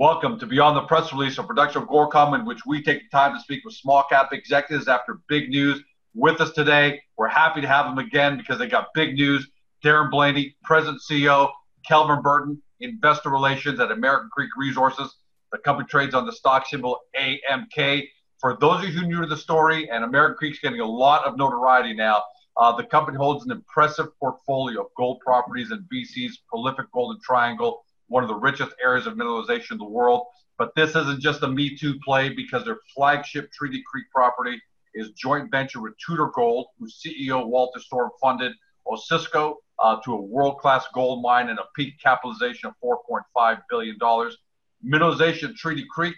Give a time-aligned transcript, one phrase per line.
[0.00, 3.08] Welcome to Beyond the Press Release, a production of Agoracom, in which we take the
[3.14, 5.78] time to speak with small cap executives after big news.
[6.14, 9.46] With us today, we're happy to have them again because they got big news.
[9.84, 11.50] Darren Blaney, President CEO,
[11.86, 15.14] Kelvin Burton, Investor Relations at American Creek Resources.
[15.52, 18.08] The company trades on the stock symbol AMK.
[18.38, 21.26] For those of you who new to the story, and American Creek's getting a lot
[21.26, 22.22] of notoriety now,
[22.56, 27.84] uh, the company holds an impressive portfolio of gold properties in BC's prolific Golden Triangle
[28.10, 30.26] one of the richest areas of mineralization in the world.
[30.58, 34.60] But this isn't just a Me Too play because their flagship Treaty Creek property
[34.94, 38.52] is joint venture with Tudor Gold, whose CEO Walter Storm funded
[38.86, 44.36] Osisko uh, to a world-class gold mine and a peak capitalization of 4.5 billion dollars.
[44.84, 46.16] Mineralization Treaty Creek,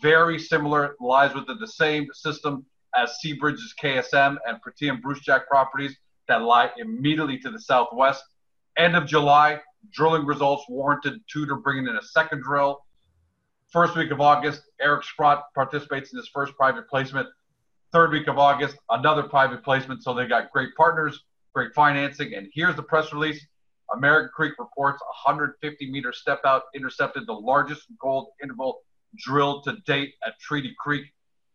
[0.00, 5.96] very similar, lies within the same system as Seabridge's KSM and Pretium Brucejack properties
[6.28, 8.22] that lie immediately to the southwest.
[8.76, 9.60] End of July,
[9.90, 12.84] drilling results warranted Tudor bringing in a second drill.
[13.70, 17.28] First week of August, Eric Sprott participates in his first private placement.
[17.92, 20.02] Third week of August, another private placement.
[20.02, 22.34] So they got great partners, great financing.
[22.34, 23.44] And here's the press release.
[23.94, 28.80] American Creek reports 150 meter step out intercepted the largest gold interval
[29.16, 31.04] drilled to date at Treaty Creek.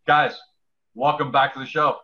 [0.05, 0.37] Guys,
[0.93, 1.97] welcome back to the show.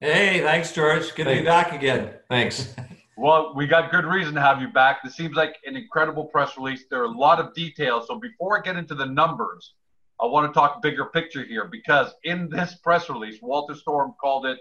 [0.00, 1.14] Hey, thanks, George.
[1.14, 1.38] Good thanks.
[1.38, 2.10] to be back again.
[2.28, 2.74] Thanks.
[3.22, 5.04] Well, we got good reason to have you back.
[5.04, 6.86] This seems like an incredible press release.
[6.90, 8.08] There are a lot of details.
[8.08, 9.74] So before I get into the numbers,
[10.20, 14.46] I want to talk bigger picture here because in this press release, Walter Storm called
[14.46, 14.58] it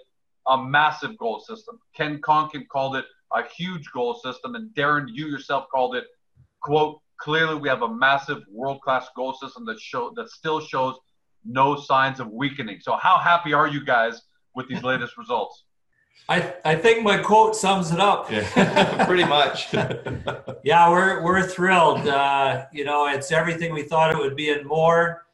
[0.47, 1.79] a massive goal system.
[1.97, 6.05] Ken Konkin called it a huge goal system, and Darren, you yourself called it,
[6.61, 10.93] quote, clearly we have a massive world-class goal system that show that still shows
[11.43, 12.77] no signs of weakening.
[12.79, 14.21] So how happy are you guys
[14.53, 15.63] with these latest results?
[16.31, 18.31] I, I think my quote sums it up.
[18.31, 19.73] Yeah, pretty much.
[20.63, 22.07] yeah, we're, we're thrilled.
[22.07, 25.25] Uh, you know, it's everything we thought it would be and more.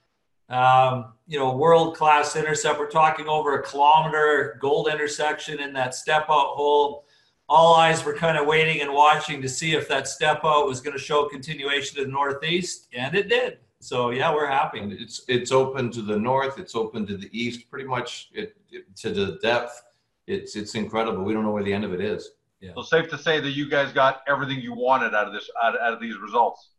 [0.49, 2.79] Um, you know, world class intercept.
[2.79, 7.05] We're talking over a kilometer gold intersection in that step out hole.
[7.47, 10.81] All eyes were kind of waiting and watching to see if that step out was
[10.81, 13.59] going to show continuation to the northeast, and it did.
[13.79, 14.79] So yeah, we're happy.
[14.79, 16.57] And it's it's open to the north.
[16.57, 17.69] It's open to the east.
[17.69, 19.83] Pretty much it, it to the depth
[20.27, 21.23] it's it's incredible.
[21.23, 22.31] We don't know where the end of it is.
[22.59, 22.71] Yeah.
[22.75, 25.79] So safe to say that you guys got everything you wanted out of this out,
[25.79, 26.69] out of these results.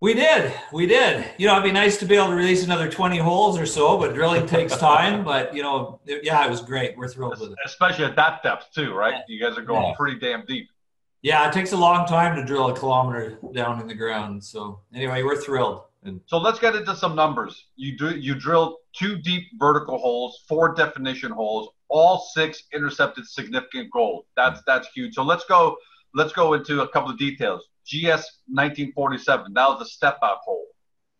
[0.00, 0.54] We did.
[0.72, 1.26] We did.
[1.36, 3.98] You know, it'd be nice to be able to release another 20 holes or so,
[3.98, 5.24] but drilling takes time.
[5.30, 6.96] But, you know, yeah, it was great.
[6.96, 7.58] We're thrilled with it.
[7.66, 9.12] Especially at that depth, too, right?
[9.12, 9.22] Yeah.
[9.28, 9.94] You guys are going yeah.
[9.98, 10.70] pretty damn deep.
[11.20, 14.42] Yeah, it takes a long time to drill a kilometer down in the ground.
[14.42, 15.82] So, anyway, we're thrilled.
[16.02, 17.66] And so let's get into some numbers.
[17.76, 23.90] You do you drilled two deep vertical holes, four definition holes, all six intercepted significant
[23.90, 24.24] gold.
[24.36, 25.14] That's that's huge.
[25.14, 25.76] So let's go
[26.14, 27.62] let's go into a couple of details.
[27.86, 29.52] GS 1947.
[29.54, 30.66] That was a step out hole,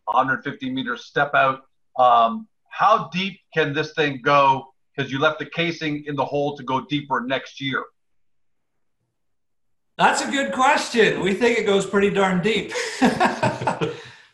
[0.05, 1.61] 150 meters step out.
[1.99, 4.73] Um, how deep can this thing go?
[4.95, 7.83] Because you left the casing in the hole to go deeper next year.
[9.97, 11.21] That's a good question.
[11.21, 12.73] We think it goes pretty darn deep.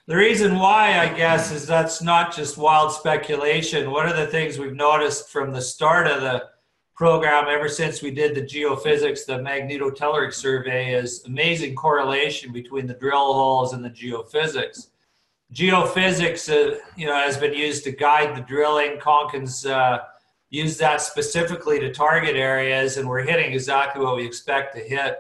[0.07, 3.91] The reason why, I guess, is that's not just wild speculation.
[3.91, 6.45] One of the things we've noticed from the start of the
[6.95, 12.94] program, ever since we did the geophysics, the magnetotelluric survey, is amazing correlation between the
[12.94, 14.88] drill holes and the geophysics.
[15.53, 19.00] Geophysics, uh, you know, has been used to guide the drilling.
[19.00, 20.00] Konkin's uh,
[20.50, 25.18] used that specifically to target areas, and we're hitting exactly what we expect to hit.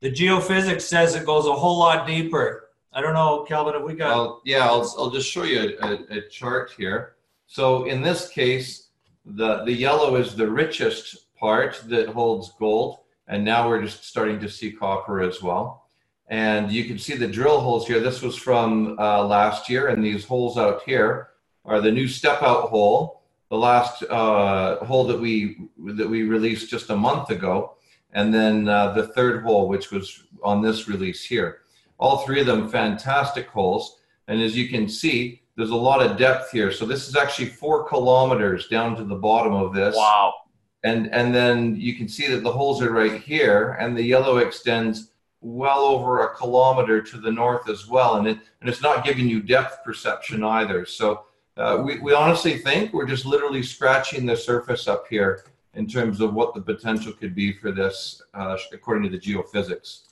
[0.00, 2.63] The geophysics says it goes a whole lot deeper.
[2.96, 4.40] I don't know, Kelvin, have we got?
[4.44, 7.16] Yeah, I'll, I'll just show you a, a, a chart here.
[7.48, 8.90] So in this case,
[9.24, 12.98] the, the yellow is the richest part that holds gold.
[13.26, 15.88] And now we're just starting to see copper as well.
[16.28, 17.98] And you can see the drill holes here.
[17.98, 19.88] This was from uh, last year.
[19.88, 21.30] And these holes out here
[21.64, 26.70] are the new step out hole, the last uh, hole that we, that we released
[26.70, 27.74] just a month ago.
[28.12, 31.62] And then uh, the third hole, which was on this release here.
[31.98, 33.98] All three of them fantastic holes.
[34.28, 36.72] And as you can see, there's a lot of depth here.
[36.72, 39.94] So this is actually four kilometers down to the bottom of this.
[39.96, 40.34] Wow.
[40.82, 44.38] And, and then you can see that the holes are right here and the yellow
[44.38, 45.10] extends
[45.40, 48.16] well over a kilometer to the north as well.
[48.16, 50.84] And, it, and it's not giving you depth perception either.
[50.84, 51.24] So
[51.56, 55.44] uh, we, we honestly think we're just literally scratching the surface up here
[55.74, 60.02] in terms of what the potential could be for this, uh, according to the geophysics.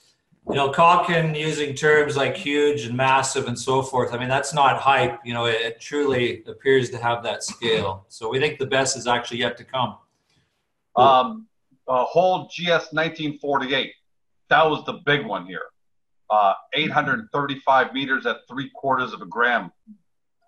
[0.48, 4.12] You know, Konkin using terms like huge and massive and so forth.
[4.12, 5.20] I mean, that's not hype.
[5.24, 8.04] You know, it, it truly appears to have that scale.
[8.08, 9.96] So we think the best is actually yet to come.
[10.96, 11.46] Um,
[11.86, 13.92] uh, whole GS 1948.
[14.50, 15.62] That was the big one here.
[16.28, 19.70] Uh, 835 meters at three quarters of a gram.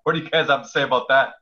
[0.02, 1.34] What do you guys have to say about that?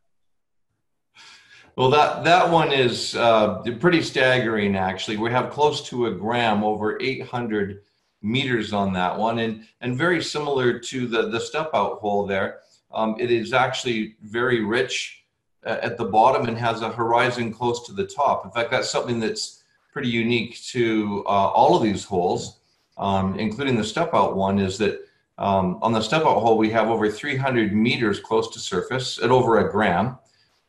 [1.77, 4.77] Well, that that one is uh, pretty staggering.
[4.77, 7.81] Actually, we have close to a gram, over 800
[8.23, 12.61] meters on that one, and and very similar to the the step out hole there.
[12.93, 15.25] Um, it is actually very rich
[15.65, 18.45] uh, at the bottom and has a horizon close to the top.
[18.45, 22.61] In fact, that's something that's pretty unique to uh, all of these holes,
[22.99, 24.59] um, including the step out one.
[24.59, 25.01] Is that
[25.39, 29.31] um, on the step out hole we have over 300 meters close to surface at
[29.31, 30.19] over a gram.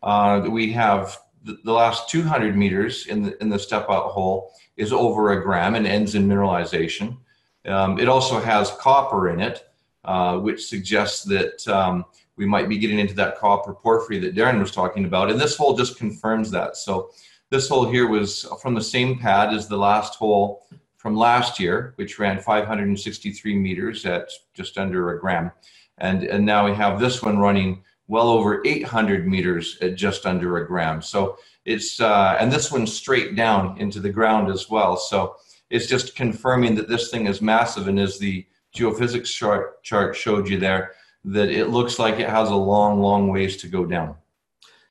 [0.02, 4.92] Uh, we have the, last 200 meters in the in the step out hole is
[4.92, 7.18] over a gram and ends in mineralization.
[7.66, 9.70] Um, it also has copper in it,
[10.04, 12.06] uh, which suggests that um,
[12.36, 15.32] we might be getting into that copper porphyry that Darren was talking about.
[15.32, 16.78] And this hole just confirms that.
[16.78, 17.12] So
[17.50, 20.66] this hole here was from the same pad as the last hole
[20.98, 25.52] from last year, which ran 563 meters at just under a gram.
[26.00, 30.58] And, and now we have this one running well over 800 meters at just under
[30.58, 31.02] a gram.
[31.02, 34.98] So it's, uh, and this one's straight down into the ground as well.
[34.98, 35.36] So
[35.70, 37.88] it's just confirming that this thing is massive.
[37.88, 38.46] And as the
[38.76, 40.94] geophysics chart, chart showed you there,
[41.26, 44.16] that it looks like it has a long, long ways to go down.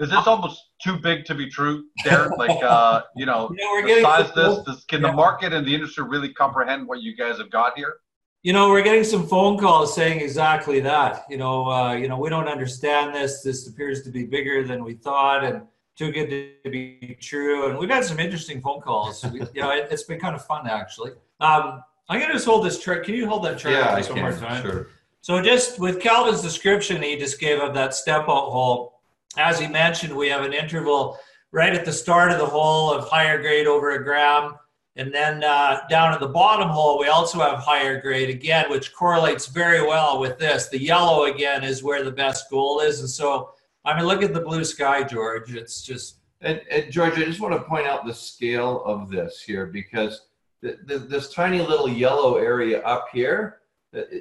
[0.01, 2.33] Is this almost too big to be true, Derek?
[2.39, 5.11] Like, uh, you know, yeah, we're the size this, this, can yeah.
[5.11, 7.95] the market and the industry really comprehend what you guys have got here?
[8.43, 11.25] You know, we're getting some phone calls saying exactly that.
[11.31, 13.43] You know, uh, you know, we don't understand this.
[13.43, 15.63] This appears to be bigger than we thought, and
[15.97, 16.31] too good
[16.65, 17.69] to be true.
[17.69, 19.25] And we've had some interesting phone calls.
[19.25, 21.13] we, you know, it, has been kind of fun actually.
[21.41, 23.05] Um, I'm gonna just hold this chart.
[23.05, 24.63] Can you hold that chart yeah, one more time?
[24.63, 24.89] Sure.
[25.21, 29.01] So just with Calvin's description he just gave of that step out hole,
[29.37, 31.19] as he mentioned, we have an interval
[31.53, 34.55] right at the start of the hole of higher grade over a gram
[34.97, 38.93] and then uh, down at the bottom hole, we also have higher grade again, which
[38.93, 40.69] correlates very well with this.
[40.69, 43.01] The yellow again is where the best gold is.
[43.01, 43.53] And so,
[43.85, 45.55] I mean, look at the blue sky, George.
[45.55, 46.17] It's just.
[46.41, 50.23] And, and George, I just want to point out the scale of this here because
[50.61, 53.59] the, the, this tiny little yellow area up here,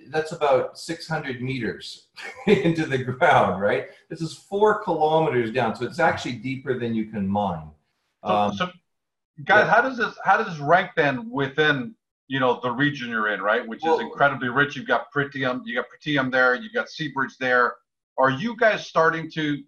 [0.09, 2.07] that's about 600 meters
[2.47, 3.87] into the ground, right?
[4.09, 5.75] This is four kilometers down.
[5.75, 7.71] So it's actually deeper than you can mine.
[8.23, 8.71] Um, so, so
[9.45, 9.71] guys, yeah.
[9.71, 11.95] how does this how does this rank then within
[12.27, 13.65] you know the region you're in, right?
[13.65, 14.75] Which well, is incredibly rich.
[14.75, 17.75] You've got Pretium, you got Pretium there, you've got Seabridge there.
[18.21, 19.63] Are you guys starting to?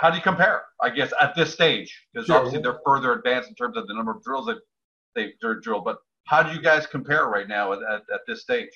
[0.00, 0.62] How do you compare?
[0.80, 2.36] I guess at this stage, because sure.
[2.36, 4.58] obviously they're further advanced in terms of the number of drills that
[5.16, 5.84] they've drilled.
[5.84, 8.70] But how do you guys compare right now at, at, at this stage?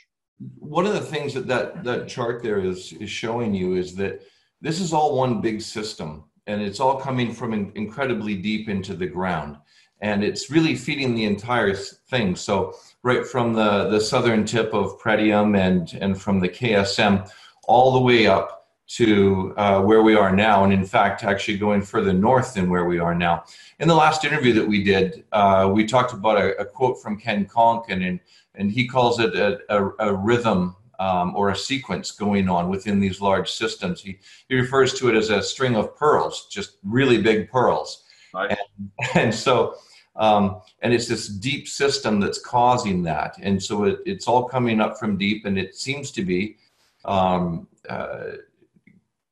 [0.59, 4.23] One of the things that, that that chart there is is showing you is that
[4.61, 8.95] this is all one big system, and it's all coming from in, incredibly deep into
[8.95, 9.59] the ground
[10.01, 12.37] and it's really feeding the entire thing.
[12.37, 17.31] So right from the, the southern tip of Pretium and, and from the KSM
[17.67, 21.83] all the way up to uh, where we are now, and in fact, actually going
[21.83, 23.45] further north than where we are now.
[23.81, 27.19] In the last interview that we did, uh, we talked about a, a, quote from
[27.19, 28.21] Ken Konkin, and,
[28.55, 33.01] and he calls it a, a, a rhythm um, or a sequence going on within
[33.01, 34.03] these large systems.
[34.03, 38.05] He, he refers to it as a string of pearls, just really big pearls.
[38.35, 38.57] Nice.
[38.99, 39.77] And, and so
[40.17, 43.37] um, and it's this deep system that's causing that.
[43.43, 46.57] And so it, it's all coming up from deep, and it seems to be
[47.05, 48.33] um, uh,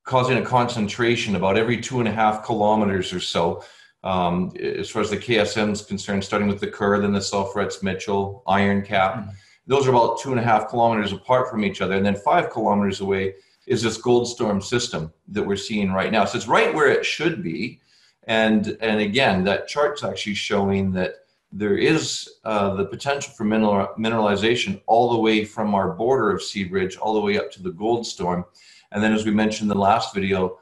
[0.04, 3.64] causing a concentration about every two and a half kilometers or so.
[4.04, 7.82] Um, as far as the KSM is concerned, starting with the Kerr, then the Sulphurets,
[7.82, 9.14] Mitchell, Iron Cap.
[9.14, 9.30] Mm-hmm.
[9.66, 11.94] Those are about two and a half kilometers apart from each other.
[11.94, 13.34] And then five kilometers away
[13.66, 16.24] is this Goldstorm system that we're seeing right now.
[16.24, 17.80] So it's right where it should be.
[18.24, 21.14] And, and again, that chart's actually showing that
[21.52, 26.40] there is uh, the potential for mineral, mineralization all the way from our border of
[26.40, 28.44] Seabridge all the way up to the Goldstorm.
[28.92, 30.58] And then, as we mentioned in the last video,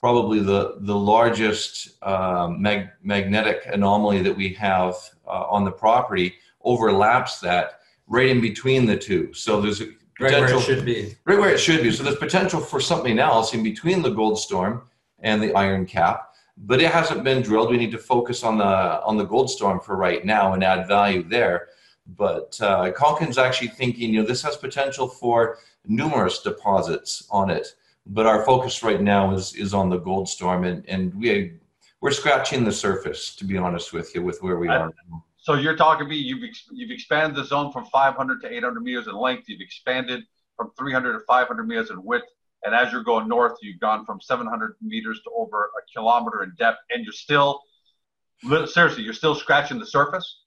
[0.00, 4.94] probably the, the largest uh, mag- magnetic anomaly that we have
[5.26, 9.32] uh, on the property overlaps that right in between the two.
[9.32, 11.16] So there's potential right where potential it should be.
[11.24, 11.90] right where it should be.
[11.90, 14.82] So there's potential for something else in between the Goldstorm
[15.20, 17.70] and the iron cap, but it hasn't been drilled.
[17.70, 21.22] We need to focus on the on the Goldstorm for right now and add value
[21.22, 21.68] there.
[22.06, 27.68] But uh, Konkin's actually thinking, you know, this has potential for numerous deposits on it.
[28.06, 31.54] But our focus right now is is on the Goldstorm, and and we
[32.04, 34.92] we're scratching the surface, to be honest with you, with where we are.
[35.38, 38.82] So you're talking to me, you've, ex- you've expanded the zone from 500 to 800
[38.82, 39.48] meters in length.
[39.48, 40.22] You've expanded
[40.54, 42.26] from 300 to 500 meters in width.
[42.62, 46.52] And as you're going north, you've gone from 700 meters to over a kilometer in
[46.58, 46.80] depth.
[46.90, 47.62] And you're still,
[48.66, 50.43] seriously, you're still scratching the surface?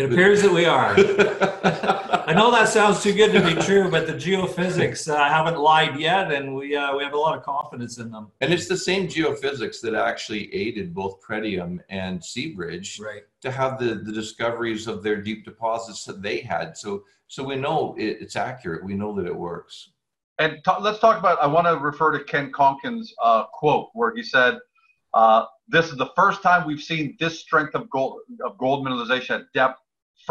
[0.00, 0.94] It appears that we are.
[2.26, 6.00] I know that sounds too good to be true, but the geophysics uh, haven't lied
[6.00, 8.28] yet, and we uh, we have a lot of confidence in them.
[8.40, 13.24] And it's the same geophysics that actually aided both Pretium and Seabridge Right.
[13.42, 16.78] to have the, the discoveries of their deep deposits that they had.
[16.78, 18.82] So so we know it, it's accurate.
[18.82, 19.90] We know that it works.
[20.38, 24.14] And ta- let's talk about, I want to refer to Ken Konkin's uh, quote where
[24.16, 24.58] he said,
[25.12, 29.40] uh, this is the first time we've seen this strength of gold, of gold mineralization
[29.40, 29.78] at depth.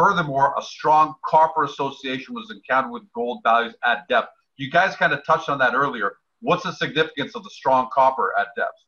[0.00, 4.28] Furthermore, a strong copper association was encountered with gold values at depth.
[4.56, 6.12] You guys kind of touched on that earlier.
[6.40, 8.78] What's the significance of the strong copper at depth?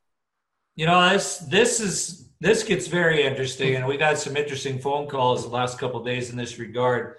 [0.75, 5.07] You know, this this is this gets very interesting, and we've had some interesting phone
[5.07, 7.17] calls the last couple of days in this regard.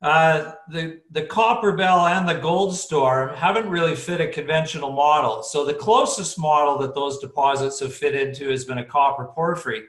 [0.00, 5.42] Uh, the the Copper Belle and the Goldstorm haven't really fit a conventional model.
[5.42, 9.82] So the closest model that those deposits have fit into has been a copper porphyry.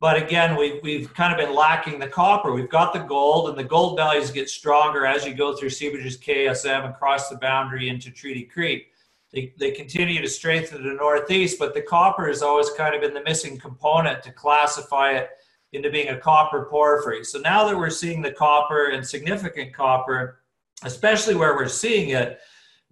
[0.00, 2.52] But again, we've, we've kind of been lacking the copper.
[2.52, 6.18] We've got the gold, and the gold values get stronger as you go through Seabridge's
[6.18, 8.88] KSM and cross the boundary into Treaty Creek.
[9.32, 13.14] They, they continue to strengthen the northeast, but the copper has always kind of been
[13.14, 15.30] the missing component to classify it
[15.72, 17.24] into being a copper porphyry.
[17.24, 20.40] So now that we're seeing the copper and significant copper,
[20.84, 22.38] especially where we're seeing it,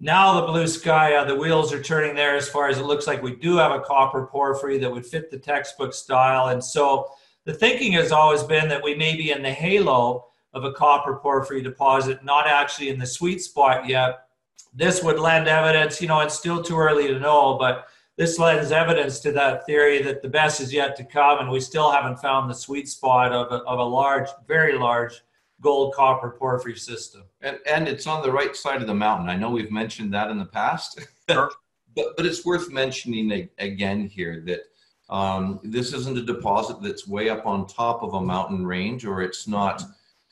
[0.01, 3.07] now the blue sky, uh, the wheels are turning there as far as it looks
[3.07, 6.49] like we do have a copper porphyry that would fit the textbook style.
[6.49, 7.09] And so
[7.45, 11.17] the thinking has always been that we may be in the halo of a copper
[11.17, 14.27] porphyry deposit, not actually in the sweet spot yet.
[14.73, 17.87] This would lend evidence, you know, it's still too early to know, but
[18.17, 21.61] this lends evidence to that theory that the best is yet to come, and we
[21.61, 25.23] still haven't found the sweet spot of a, of a large, very large
[25.65, 27.23] gold copper porphyry system.
[27.41, 29.29] And, and it's on the right side of the mountain.
[29.31, 31.51] I know we've mentioned that in the past, Sure.
[31.97, 34.61] but, but it's worth mentioning again here that
[35.09, 39.23] um, this isn't a deposit that's way up on top of a mountain range or
[39.23, 39.83] it's not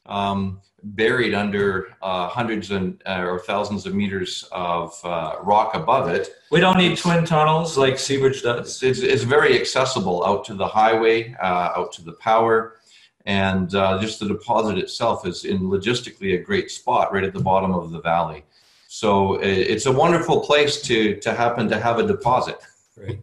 [0.07, 6.09] um, buried under uh, hundreds and uh, or thousands of meters of uh, rock above
[6.09, 6.29] it.
[6.51, 8.83] We don't need twin tunnels like Seabridge does.
[8.83, 12.77] It's, it's very accessible out to the highway, uh, out to the power,
[13.27, 17.41] and uh, just the deposit itself is in logistically a great spot right at the
[17.41, 18.45] bottom of the valley.
[18.89, 22.59] So it's a wonderful place to to happen to have a deposit.
[22.97, 23.19] right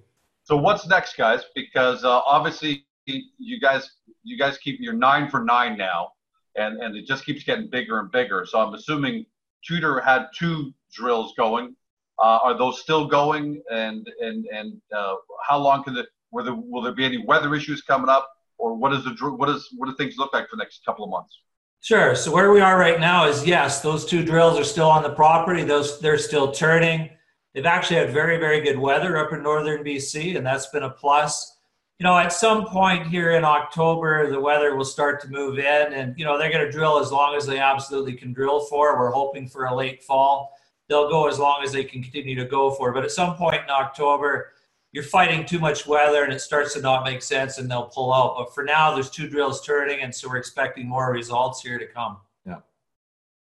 [0.50, 1.41] So what's next, guys?
[1.53, 3.91] Because uh, obviously you guys
[4.24, 6.13] you guys keep you're nine for nine now,
[6.56, 8.48] and and it just keeps getting bigger and bigger.
[8.50, 9.27] So I'm assuming
[9.63, 11.75] Tudor had two drills going.
[12.18, 13.62] Uh, are those still going?
[13.72, 17.53] And and and uh, how long can the were there, will there be any weather
[17.53, 18.27] issues coming up,
[18.60, 21.04] or what is the what is what do things look like for the next couple
[21.04, 21.39] of months?
[21.82, 22.13] Sure.
[22.13, 25.12] So where we are right now is yes, those two drills are still on the
[25.12, 25.63] property.
[25.63, 27.10] Those they're still turning.
[27.54, 30.89] They've actually had very, very good weather up in northern BC, and that's been a
[30.89, 31.58] plus.
[31.98, 35.94] You know, at some point here in October, the weather will start to move in,
[35.94, 38.98] and you know they're going to drill as long as they absolutely can drill for.
[39.00, 40.54] We're hoping for a late fall.
[40.89, 42.92] They'll go as long as they can continue to go for.
[42.92, 44.54] But at some point in October,
[44.91, 48.13] you're fighting too much weather, and it starts to not make sense, and they'll pull
[48.13, 48.36] out.
[48.38, 51.86] But for now, there's two drills turning, and so we're expecting more results here to
[51.86, 52.17] come.
[52.46, 52.58] Yeah.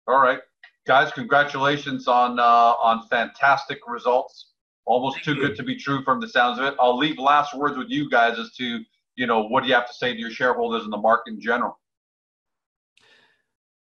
[0.06, 0.40] All right,
[0.86, 4.52] guys, congratulations on uh, on fantastic results.
[4.86, 5.40] Almost Thank too you.
[5.48, 6.74] good to be true from the sounds of it.
[6.80, 8.80] I'll leave last words with you guys as to
[9.16, 11.40] you know what do you have to say to your shareholders and the market in
[11.40, 11.78] general.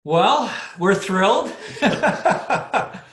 [0.03, 1.55] Well, we're thrilled.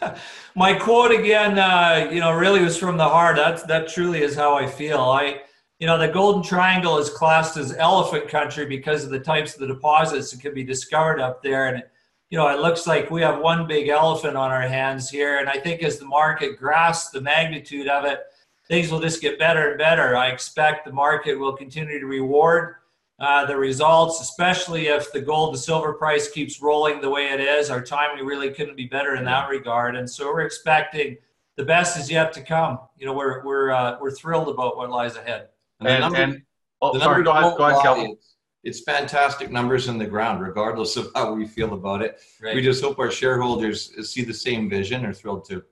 [0.54, 3.36] My quote again, uh, you know, really was from the heart.
[3.36, 5.00] That that truly is how I feel.
[5.00, 5.40] I,
[5.78, 9.60] you know, the Golden Triangle is classed as elephant country because of the types of
[9.60, 11.82] the deposits that can be discovered up there, and
[12.30, 15.38] you know, it looks like we have one big elephant on our hands here.
[15.38, 18.20] And I think as the market grasps the magnitude of it,
[18.66, 20.16] things will just get better and better.
[20.16, 22.76] I expect the market will continue to reward
[23.18, 27.40] uh, the results, especially if the gold to silver price keeps rolling the way it
[27.40, 27.70] is.
[27.70, 31.16] Our timing really couldn't be better in that regard, and so we're expecting
[31.56, 32.78] the best is yet to come.
[32.98, 35.48] You know, we're we're uh, we're thrilled about what lies ahead.
[35.80, 36.42] And the And, number- and
[36.82, 37.82] oh, the sorry, number go ahead, won't go ahead, lie.
[37.82, 38.10] Kelvin.
[38.12, 38.32] It's,
[38.64, 42.18] it's fantastic numbers in the ground, regardless of how we feel about it.
[42.42, 42.54] Right.
[42.56, 45.06] We just hope our shareholders see the same vision.
[45.06, 45.62] or thrilled to.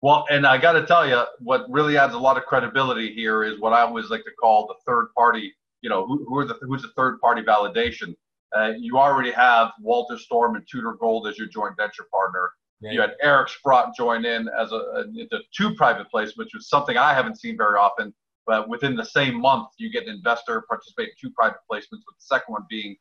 [0.00, 3.44] Well, and I got to tell you, what really adds a lot of credibility here
[3.44, 5.54] is what I always like to call the third party.
[5.82, 8.14] You know, who, who are the who's the third party validation?
[8.56, 12.50] Uh, you already have Walter Storm and Tudor Gold as your joint venture partner.
[12.82, 12.92] Right.
[12.92, 16.68] You had Eric Sprott join in as a, a into two private placements, which is
[16.68, 18.12] something I haven't seen very often.
[18.46, 22.16] But within the same month, you get an investor participate in two private placements, with
[22.18, 22.96] the second one being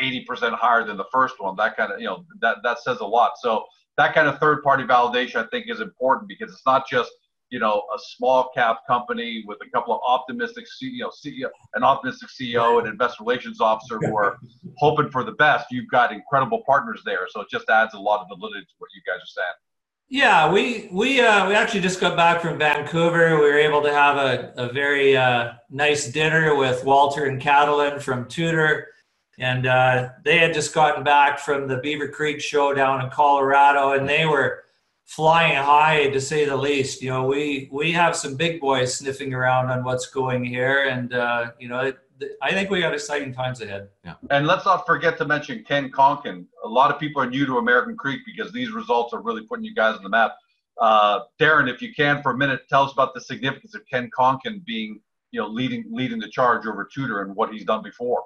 [0.00, 1.56] 80% higher than the first one.
[1.56, 3.32] That kind of, you know, that, that says a lot.
[3.40, 3.64] So
[3.96, 7.10] that kind of third party validation, I think, is important because it's not just,
[7.52, 12.30] you know, a small cap company with a couple of optimistic CEO, CEO an optimistic
[12.30, 14.38] CEO and investor relations officer who are
[14.78, 15.66] hoping for the best.
[15.70, 17.28] You've got incredible partners there.
[17.28, 19.52] So it just adds a lot of validity to what you guys are saying.
[20.08, 23.36] Yeah, we we uh, we actually just got back from Vancouver.
[23.36, 28.00] We were able to have a, a very uh, nice dinner with Walter and Catalin
[28.00, 28.88] from Tudor,
[29.38, 33.92] and uh, they had just gotten back from the Beaver Creek show down in Colorado,
[33.92, 34.64] and they were
[35.14, 37.02] flying high to say the least.
[37.02, 41.12] You know, we we have some big boys sniffing around on what's going here, and
[41.12, 41.98] uh, you know, it,
[42.40, 43.88] I think we got exciting times ahead.
[44.04, 44.14] Yeah.
[44.30, 46.46] And let's not forget to mention Ken Konkin.
[46.64, 49.64] A lot of people are new to American Creek because these results are really putting
[49.64, 50.32] you guys on the map.
[50.80, 54.08] Uh, Darren, if you can, for a minute, tell us about the significance of Ken
[54.16, 55.00] Konkin being,
[55.30, 58.22] you know, leading leading the charge over Tudor and what he's done before.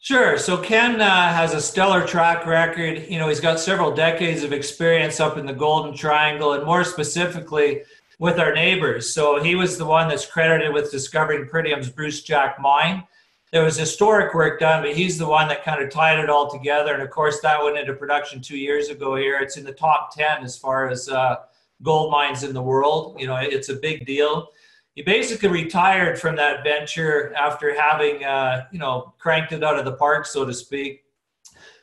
[0.00, 0.38] Sure.
[0.38, 3.06] So Ken uh, has a stellar track record.
[3.08, 6.84] You know, he's got several decades of experience up in the Golden Triangle, and more
[6.84, 7.82] specifically
[8.18, 9.12] with our neighbors.
[9.12, 13.04] So he was the one that's credited with discovering Pretium's Brucejack mine
[13.50, 16.50] there was historic work done, but he's the one that kind of tied it all
[16.50, 16.92] together.
[16.92, 19.38] And of course, that went into production two years ago here.
[19.40, 21.36] It's in the top 10 as far as uh,
[21.82, 23.16] gold mines in the world.
[23.18, 24.48] You know, it's a big deal.
[24.98, 29.84] He basically retired from that venture after having, uh, you know, cranked it out of
[29.84, 31.04] the park, so to speak.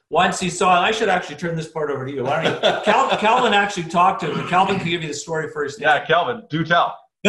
[0.10, 2.26] Once he saw, I should actually turn this part over to you.
[2.26, 2.82] Why don't you?
[2.84, 4.46] Cal, Calvin actually talked to him.
[4.50, 5.80] Calvin can give you the story first.
[5.80, 7.00] Yeah, Calvin, do tell.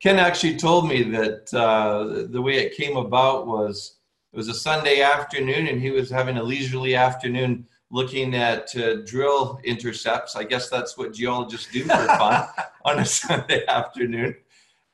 [0.00, 3.98] Ken actually told me that uh, the way it came about was
[4.32, 8.96] it was a Sunday afternoon, and he was having a leisurely afternoon looking at uh,
[9.04, 10.34] drill intercepts.
[10.34, 12.48] I guess that's what geologists do for fun
[12.84, 14.34] on a Sunday afternoon.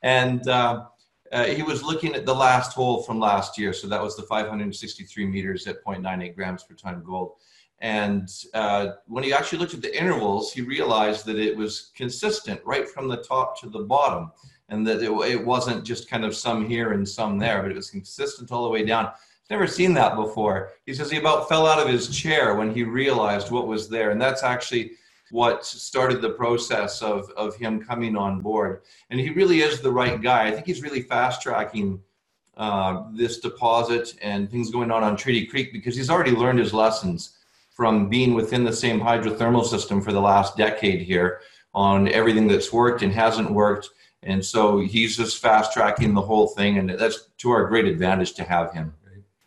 [0.03, 0.85] And uh,
[1.31, 3.71] uh, he was looking at the last hole from last year.
[3.71, 7.37] So that was the 563 meters at 0.98 grams per ton gold.
[7.79, 12.59] And uh, when he actually looked at the intervals, he realized that it was consistent
[12.65, 14.31] right from the top to the bottom
[14.67, 17.77] and that it, it wasn't just kind of some here and some there, but it
[17.77, 19.11] was consistent all the way down.
[19.49, 20.71] Never seen that before.
[20.85, 24.11] He says he about fell out of his chair when he realized what was there,
[24.11, 24.91] and that's actually
[25.31, 28.81] what started the process of of him coming on board.
[29.09, 30.47] And he really is the right guy.
[30.47, 31.99] I think he's really fast tracking
[32.57, 36.73] uh, this deposit and things going on on Treaty Creek because he's already learned his
[36.73, 37.37] lessons
[37.71, 41.41] from being within the same hydrothermal system for the last decade here
[41.73, 43.89] on everything that's worked and hasn't worked
[44.23, 48.33] and so he's just fast tracking the whole thing, and that's to our great advantage
[48.33, 48.93] to have him.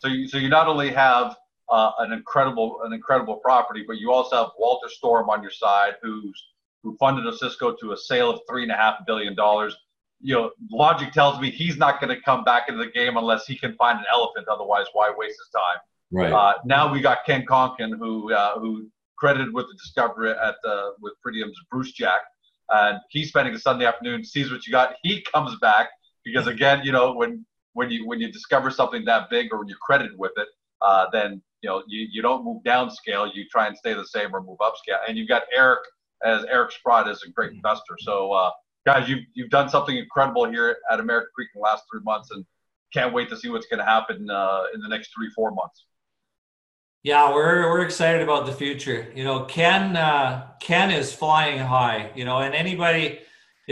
[0.03, 1.37] So you, so you not only have
[1.71, 5.95] uh, an incredible an incredible property, but you also have Walter Storm on your side,
[6.03, 6.49] who's
[6.83, 9.77] who funded Osisko to a sale of three and a half billion dollars.
[10.21, 13.47] You know, logic tells me he's not going to come back into the game unless
[13.47, 14.49] he can find an elephant.
[14.49, 15.81] Otherwise, why waste his time?
[16.11, 16.33] Right.
[16.33, 20.91] Uh, now we got Ken Konkin, who uh, who credited with the discovery at uh,
[21.01, 22.23] with Pretium's Brucejack
[22.73, 24.95] and he's spending a Sunday afternoon, sees what you got.
[25.03, 25.91] He comes back
[26.25, 29.69] because again, you know, when when you when you discover something that big or when
[29.69, 30.49] you're credited with it,
[30.81, 33.31] uh, then you know you, you don't move down scale.
[33.33, 34.99] You try and stay the same or move up scale.
[35.09, 35.81] And you've got Eric
[36.25, 37.97] as Eric Sprott is a great investor.
[38.01, 38.51] So uh,
[38.87, 42.31] guys, you've you've done something incredible here at American Creek in the last three months,
[42.31, 42.45] and
[42.93, 45.87] can't wait to see what's going to happen uh, in the next three four months.
[47.03, 49.11] Yeah, we're we're excited about the future.
[49.15, 52.13] You know, Ken uh, Ken is flying high.
[52.15, 53.21] You know, and anybody,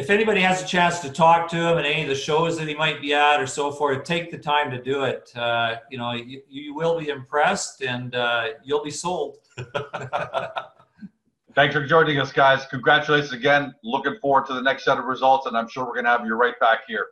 [0.01, 2.67] if anybody has a chance to talk to him at any of the shows that
[2.67, 5.31] he might be at or so forth, take the time to do it.
[5.37, 9.37] Uh, you know, you, you will be impressed and uh, you'll be sold.
[11.55, 12.65] Thanks for joining us, guys.
[12.71, 13.75] Congratulations again.
[13.85, 16.25] Looking forward to the next set of results, and I'm sure we're going to have
[16.25, 17.09] you right back here.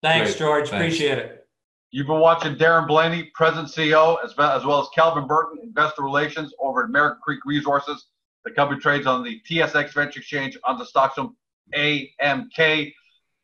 [0.00, 0.38] Thanks, Great.
[0.38, 0.70] George.
[0.70, 0.94] Thanks.
[0.96, 1.46] Appreciate it.
[1.90, 6.02] You've been watching Darren Blaney, President CEO, as well, as well as Calvin Burton, Investor
[6.02, 8.06] Relations over at American Creek Resources.
[8.46, 11.34] The company trades on the TSX Venture Exchange on the stock symbol
[11.74, 12.92] AMK.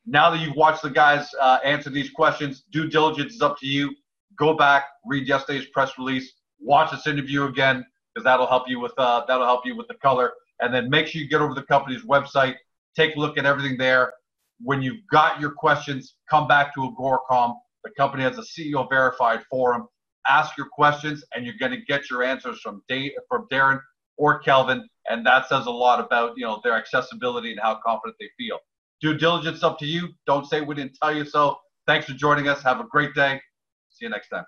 [0.05, 3.67] Now that you've watched the guys uh, answer these questions, due diligence is up to
[3.67, 3.93] you.
[4.35, 8.93] Go back, read yesterday's press release, watch this interview again because that'll help you with
[8.97, 10.33] uh, that'll help you with the color.
[10.61, 12.55] And then make sure you get over to the company's website,
[12.95, 14.13] take a look at everything there.
[14.61, 19.41] When you've got your questions, come back to Agoracom The company has a CEO verified
[19.49, 19.87] forum.
[20.27, 23.79] Ask your questions, and you're going to get your answers from Dave, from Darren
[24.19, 28.17] or Kelvin, and that says a lot about you know their accessibility and how confident
[28.19, 28.59] they feel.
[29.01, 30.09] Due diligence up to you.
[30.27, 31.57] Don't say we didn't tell you so.
[31.87, 32.61] Thanks for joining us.
[32.61, 33.41] Have a great day.
[33.89, 34.43] See you next time.